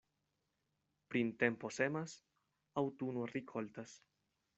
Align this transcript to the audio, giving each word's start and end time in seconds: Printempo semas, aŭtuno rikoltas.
Printempo 1.13 1.71
semas, 1.75 2.15
aŭtuno 2.83 3.27
rikoltas. 3.35 3.95